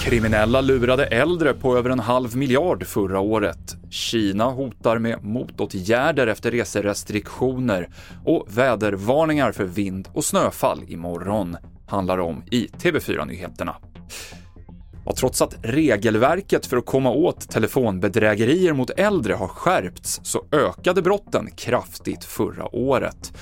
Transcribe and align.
Kriminella 0.00 0.60
lurade 0.60 1.06
äldre 1.06 1.54
på 1.54 1.76
över 1.76 1.90
en 1.90 2.00
halv 2.00 2.36
miljard 2.36 2.86
förra 2.86 3.20
året. 3.20 3.76
Kina 3.90 4.44
hotar 4.44 4.98
med 4.98 5.24
motåtgärder 5.24 6.26
efter 6.26 6.50
reserestriktioner 6.50 7.88
och 8.24 8.46
vädervarningar 8.48 9.52
för 9.52 9.64
vind 9.64 10.08
och 10.12 10.24
snöfall 10.24 10.80
imorgon, 10.88 11.56
handlar 11.86 12.18
om 12.18 12.42
i 12.50 12.66
TV4-nyheterna. 12.66 13.76
Och 15.04 15.16
trots 15.16 15.42
att 15.42 15.54
regelverket 15.62 16.66
för 16.66 16.76
att 16.76 16.86
komma 16.86 17.10
åt 17.10 17.50
telefonbedrägerier 17.50 18.72
mot 18.72 18.90
äldre 18.90 19.34
har 19.34 19.48
skärpts 19.48 20.20
så 20.22 20.44
ökade 20.52 21.02
brotten 21.02 21.48
kraftigt 21.56 22.24
förra 22.24 22.74
året. 22.76 23.32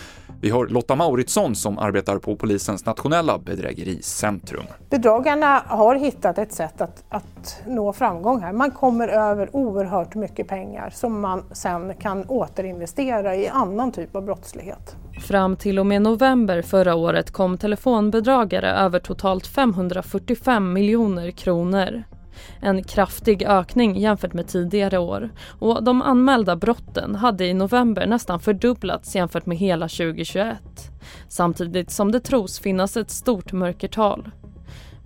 Vi 0.42 0.50
har 0.50 0.66
Lotta 0.66 0.96
Mauritsson 0.96 1.54
som 1.54 1.78
arbetar 1.78 2.18
på 2.18 2.36
polisens 2.36 2.86
nationella 2.86 3.38
bedrägericentrum. 3.38 4.64
Bedragarna 4.90 5.62
har 5.66 5.94
hittat 5.94 6.38
ett 6.38 6.52
sätt 6.52 6.80
att, 6.80 7.04
att 7.08 7.62
nå 7.66 7.92
framgång 7.92 8.40
här. 8.40 8.52
Man 8.52 8.70
kommer 8.70 9.08
över 9.08 9.56
oerhört 9.56 10.14
mycket 10.14 10.48
pengar 10.48 10.90
som 10.90 11.20
man 11.20 11.44
sen 11.52 11.94
kan 11.94 12.24
återinvestera 12.24 13.36
i 13.36 13.48
annan 13.48 13.92
typ 13.92 14.16
av 14.16 14.24
brottslighet. 14.24 14.96
Fram 15.30 15.56
till 15.56 15.78
och 15.78 15.86
med 15.86 16.02
november 16.02 16.62
förra 16.62 16.94
året 16.94 17.30
kom 17.30 17.58
telefonbedragare 17.58 18.70
över 18.70 18.98
totalt 18.98 19.46
545 19.46 20.72
miljoner 20.72 21.30
kronor. 21.30 22.02
En 22.60 22.84
kraftig 22.84 23.42
ökning 23.42 23.98
jämfört 23.98 24.32
med 24.32 24.48
tidigare 24.48 24.98
år 24.98 25.30
och 25.58 25.84
de 25.84 26.02
anmälda 26.02 26.56
brotten 26.56 27.14
hade 27.14 27.46
i 27.46 27.54
november 27.54 28.06
nästan 28.06 28.40
fördubblats 28.40 29.14
jämfört 29.16 29.46
med 29.46 29.58
hela 29.58 29.88
2021. 29.88 30.58
Samtidigt 31.28 31.90
som 31.90 32.12
det 32.12 32.20
tros 32.20 32.60
finnas 32.60 32.96
ett 32.96 33.10
stort 33.10 33.52
mörkertal. 33.52 34.30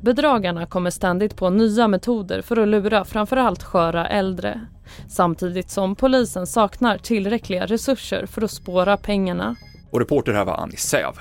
Bedragarna 0.01 0.67
kommer 0.67 0.91
ständigt 0.91 1.37
på 1.37 1.51
nya 1.51 1.89
metoder 1.89 2.43
för 2.43 2.57
att 2.57 2.69
lura 2.69 3.05
framförallt 3.05 3.63
sköra 3.63 4.09
äldre. 4.09 4.61
Samtidigt 5.09 5.71
som 5.71 5.97
polisen 5.97 6.47
saknar 6.47 6.99
tillräckliga 6.99 7.67
resurser 7.67 8.27
för 8.27 8.43
att 8.43 8.51
spåra 8.51 8.97
pengarna. 8.97 9.57
Och 9.95 10.01
reporter 10.01 10.33
här 10.33 10.45
var 10.45 10.55
Annie 10.55 10.77
Säv. 10.77 11.13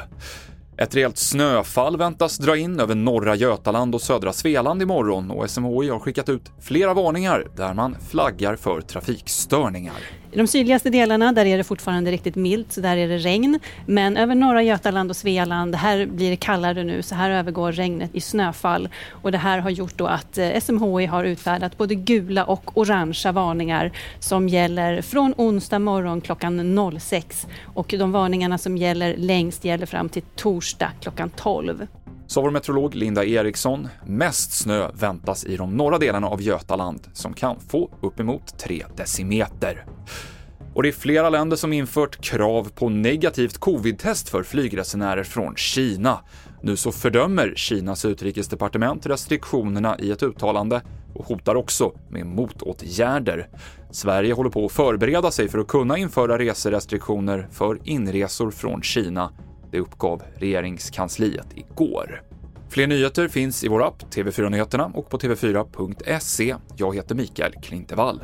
Ett 0.77 0.95
rejält 0.95 1.17
snöfall 1.17 1.97
väntas 1.97 2.37
dra 2.37 2.57
in 2.57 2.79
över 2.79 2.95
norra 2.95 3.35
Götaland 3.35 3.95
och 3.95 4.01
södra 4.01 4.33
Svealand 4.33 4.81
imorgon 4.81 5.31
och 5.31 5.49
SMHI 5.49 5.89
har 5.89 5.99
skickat 5.99 6.29
ut 6.29 6.51
flera 6.59 6.93
varningar 6.93 7.47
där 7.55 7.73
man 7.73 7.95
flaggar 8.09 8.55
för 8.55 8.81
trafikstörningar. 8.81 10.22
I 10.33 10.37
de 10.37 10.47
sydligaste 10.47 10.89
delarna 10.89 11.31
där 11.31 11.45
är 11.45 11.57
det 11.57 11.63
fortfarande 11.63 12.11
riktigt 12.11 12.35
milt, 12.35 12.71
så 12.71 12.81
där 12.81 12.97
är 12.97 13.07
det 13.07 13.17
regn. 13.17 13.59
Men 13.85 14.17
över 14.17 14.35
norra 14.35 14.63
Götaland 14.63 15.09
och 15.09 15.15
Svealand, 15.15 15.75
här 15.75 16.05
blir 16.05 16.29
det 16.29 16.35
kallare 16.35 16.83
nu, 16.83 17.01
så 17.01 17.15
här 17.15 17.29
övergår 17.29 17.71
regnet 17.71 18.15
i 18.15 18.21
snöfall. 18.21 18.89
Och 19.09 19.31
det 19.31 19.37
här 19.37 19.59
har 19.59 19.69
gjort 19.69 19.97
då 19.97 20.07
att 20.07 20.37
eh, 20.37 20.59
SMHI 20.59 21.05
har 21.05 21.23
utfärdat 21.23 21.77
både 21.77 21.95
gula 21.95 22.45
och 22.45 22.77
orangea 22.77 23.31
varningar 23.31 23.91
som 24.19 24.49
gäller 24.49 25.01
från 25.01 25.33
onsdag 25.37 25.79
morgon 25.79 26.21
klockan 26.21 26.79
06. 26.99 27.47
Och 27.63 27.95
de 27.97 28.11
varningarna 28.11 28.57
som 28.57 28.77
gäller 28.77 29.15
längst 29.17 29.65
gäller 29.65 29.85
fram 29.85 30.09
till 30.09 30.23
torsdag 30.35 30.91
klockan 31.01 31.29
12. 31.29 31.87
Sa 32.33 32.41
vår 32.41 32.51
meteorolog 32.51 32.95
Linda 32.95 33.25
Eriksson. 33.25 33.87
Mest 34.05 34.51
snö 34.51 34.91
väntas 34.93 35.45
i 35.45 35.57
de 35.57 35.77
norra 35.77 35.97
delarna 35.97 36.27
av 36.27 36.41
Götaland 36.41 37.07
som 37.13 37.33
kan 37.33 37.59
få 37.59 37.91
uppemot 38.01 38.59
3 38.59 38.85
decimeter. 38.95 39.85
Och 40.73 40.83
det 40.83 40.89
är 40.89 40.93
flera 40.93 41.29
länder 41.29 41.57
som 41.57 41.73
infört 41.73 42.21
krav 42.21 42.69
på 42.75 42.89
negativt 42.89 43.57
covid-test 43.57 44.29
för 44.29 44.43
flygresenärer 44.43 45.23
från 45.23 45.55
Kina. 45.55 46.19
Nu 46.61 46.75
så 46.75 46.91
fördömer 46.91 47.53
Kinas 47.55 48.05
utrikesdepartement 48.05 49.05
restriktionerna 49.05 49.99
i 49.99 50.11
ett 50.11 50.23
uttalande 50.23 50.81
och 51.15 51.25
hotar 51.25 51.55
också 51.55 51.91
med 52.09 52.25
motåtgärder. 52.25 53.47
Sverige 53.91 54.33
håller 54.33 54.49
på 54.49 54.65
att 54.65 54.71
förbereda 54.71 55.31
sig 55.31 55.49
för 55.49 55.59
att 55.59 55.67
kunna 55.67 55.97
införa 55.97 56.37
reserestriktioner 56.37 57.47
för 57.51 57.79
inresor 57.83 58.51
från 58.51 58.81
Kina 58.81 59.31
det 59.73 59.79
uppgav 59.79 60.23
regeringskansliet 60.35 61.47
igår. 61.55 62.21
Fler 62.69 62.87
nyheter 62.87 63.27
finns 63.27 63.63
i 63.63 63.67
vår 63.67 63.83
app 63.87 64.03
TV4 64.15 64.49
Nyheterna 64.49 64.91
och 64.93 65.09
på 65.09 65.17
tv4.se. 65.17 66.55
Jag 66.77 66.95
heter 66.95 67.15
Mikael 67.15 67.53
Klintevall. 67.53 68.21